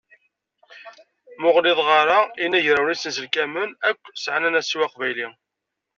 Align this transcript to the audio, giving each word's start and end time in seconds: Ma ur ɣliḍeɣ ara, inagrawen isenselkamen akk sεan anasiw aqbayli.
Ma 1.39 1.45
ur 1.49 1.53
ɣliḍeɣ 1.57 1.89
ara, 2.01 2.19
inagrawen 2.43 2.93
isenselkamen 2.95 3.69
akk 3.89 4.01
sεan 4.23 4.47
anasiw 4.47 4.81
aqbayli. 4.87 5.27